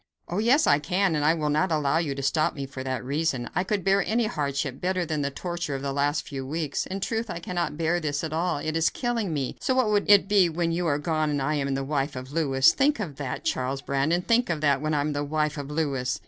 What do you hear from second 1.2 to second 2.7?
I will not allow you to stop me